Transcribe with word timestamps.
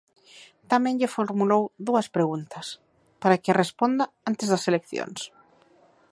Tamén 0.71 0.97
lle 0.99 1.13
formulou 1.17 1.63
dúas 1.87 2.07
preguntas, 2.15 2.67
para 3.21 3.39
que 3.41 3.49
as 3.51 3.59
responda 3.63 4.03
antes 4.29 4.47
das 4.51 4.67
eleccións. 4.71 5.19